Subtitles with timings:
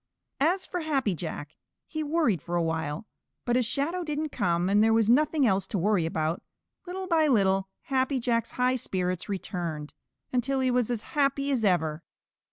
[0.39, 3.05] As for Happy Jack, he worried for a while,
[3.45, 6.41] but as Shadow didn't come, and there was nothing else to worry about,
[6.87, 9.93] little by little Happy Jack's high spirits returned,
[10.33, 12.01] until he was as happy as ever.